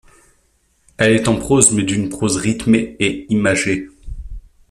[0.97, 3.87] Elle est en prose, mais d'une prose rythmée et imagée.